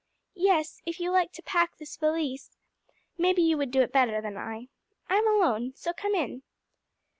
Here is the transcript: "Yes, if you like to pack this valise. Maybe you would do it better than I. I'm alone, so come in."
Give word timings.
"Yes, 0.33 0.81
if 0.83 0.99
you 0.99 1.11
like 1.11 1.31
to 1.33 1.43
pack 1.43 1.77
this 1.77 1.95
valise. 1.95 2.57
Maybe 3.19 3.43
you 3.43 3.55
would 3.59 3.69
do 3.69 3.83
it 3.83 3.91
better 3.91 4.19
than 4.19 4.35
I. 4.35 4.69
I'm 5.07 5.27
alone, 5.27 5.73
so 5.75 5.93
come 5.93 6.15
in." 6.15 6.41